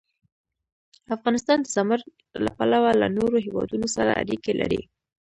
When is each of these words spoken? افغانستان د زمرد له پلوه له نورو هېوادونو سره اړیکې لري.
افغانستان 1.15 1.57
د 1.61 1.67
زمرد 1.75 2.07
له 2.43 2.49
پلوه 2.57 2.91
له 3.01 3.07
نورو 3.17 3.37
هېوادونو 3.45 3.87
سره 3.95 4.11
اړیکې 4.21 4.53
لري. 4.61 4.81